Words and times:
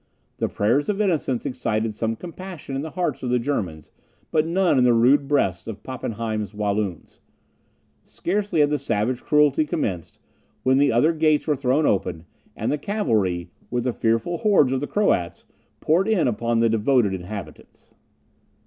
The 0.37 0.49
prayers 0.49 0.89
of 0.89 0.99
innocence 0.99 1.45
excited 1.45 1.93
some 1.93 2.15
compassion 2.15 2.75
in 2.75 2.81
the 2.81 2.89
hearts 2.89 3.21
of 3.21 3.29
the 3.29 3.37
Germans, 3.37 3.91
but 4.31 4.47
none 4.47 4.79
in 4.79 4.83
the 4.83 4.95
rude 4.95 5.27
breasts 5.27 5.67
of 5.67 5.83
Pappenheim's 5.83 6.53
Walloons. 6.55 7.19
Scarcely 8.03 8.61
had 8.61 8.71
the 8.71 8.79
savage 8.79 9.21
cruelty 9.21 9.63
commenced, 9.63 10.17
when 10.63 10.79
the 10.79 10.91
other 10.91 11.13
gates 11.13 11.45
were 11.45 11.55
thrown 11.55 11.85
open, 11.85 12.25
and 12.55 12.71
the 12.71 12.79
cavalry, 12.79 13.51
with 13.69 13.83
the 13.83 13.93
fearful 13.93 14.39
hordes 14.39 14.71
of 14.71 14.79
the 14.81 14.87
Croats, 14.87 15.45
poured 15.81 16.07
in 16.07 16.27
upon 16.27 16.61
the 16.61 16.67
devoted 16.69 17.13
inhabitants. 17.13 17.91